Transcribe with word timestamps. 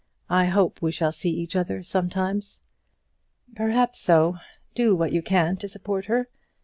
I 0.31 0.45
hope 0.45 0.81
we 0.81 0.91
shall 0.91 1.11
see 1.11 1.29
each 1.29 1.55
other 1.55 1.83
sometimes." 1.83 2.61
"Perhaps 3.53 3.99
so. 3.99 4.37
Do 4.73 4.95
what 4.95 5.11
you 5.11 5.21
can 5.21 5.57
to 5.57 5.69
support 5.69 6.05
her. 6.05 6.27